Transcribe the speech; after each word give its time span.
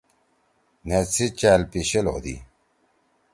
نھید 0.87 1.07
سی 1.15 1.25
چأل 1.39 1.61
پیِشل 1.71 2.05
ہودی۔ 2.13 2.35